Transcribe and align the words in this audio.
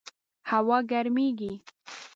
هوا 0.49 0.77
ګرمیږي 0.89 1.53